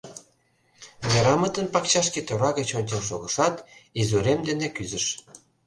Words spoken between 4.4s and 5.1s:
дене кӱзыш.